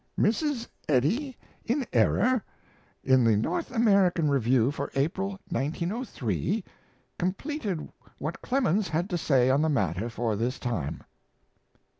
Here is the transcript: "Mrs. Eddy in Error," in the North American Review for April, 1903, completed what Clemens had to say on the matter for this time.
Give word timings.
"Mrs. 0.19 0.65
Eddy 0.89 1.37
in 1.63 1.85
Error," 1.93 2.43
in 3.03 3.23
the 3.23 3.37
North 3.37 3.69
American 3.69 4.31
Review 4.31 4.71
for 4.71 4.89
April, 4.95 5.39
1903, 5.51 6.63
completed 7.19 7.87
what 8.17 8.41
Clemens 8.41 8.87
had 8.87 9.11
to 9.11 9.17
say 9.19 9.51
on 9.51 9.61
the 9.61 9.69
matter 9.69 10.09
for 10.09 10.35
this 10.35 10.57
time. 10.57 11.03